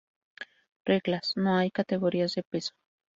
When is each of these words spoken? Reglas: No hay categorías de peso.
Reglas: 0.83 1.33
No 1.35 1.57
hay 1.57 1.69
categorías 1.69 2.33
de 2.33 2.41
peso. 2.41 2.73